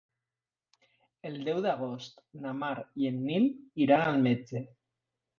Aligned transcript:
El 1.29 1.35
deu 1.49 1.59
d'agost 1.65 2.23
na 2.45 2.53
Mar 2.61 2.71
i 3.01 3.09
en 3.09 3.19
Nil 3.27 3.45
iran 3.85 4.07
al 4.13 4.17
metge. 4.29 4.63